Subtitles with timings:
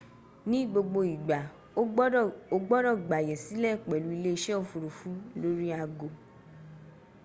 [0.49, 1.39] ní gbogbo igba
[2.53, 5.09] o gbodo gbàyè sílẹ̀ pẹ̀lú ilé ise ofurufu
[5.41, 6.07] lórí ago